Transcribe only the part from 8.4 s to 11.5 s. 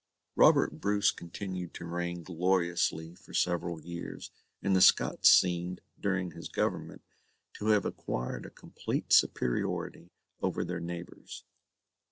a complete superiority over their neighbours.